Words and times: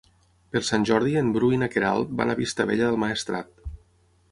Per 0.53 0.61
Sant 0.69 0.87
Jordi 0.89 1.13
en 1.21 1.29
Bru 1.35 1.51
i 1.57 1.59
na 1.65 1.69
Queralt 1.75 2.17
van 2.23 2.33
a 2.35 2.39
Vistabella 2.41 2.91
del 2.91 3.01
Maestrat. 3.07 3.53